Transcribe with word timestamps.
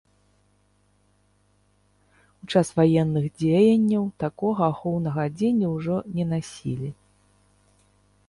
У 2.45 2.47
час 2.55 2.67
ваенных 2.79 3.25
дзеянняў 3.41 4.03
такога 4.23 4.61
ахоўнага 4.73 5.19
адзення 5.31 5.67
ўжо 5.77 5.95
не 6.21 6.25
насілі. 6.33 6.89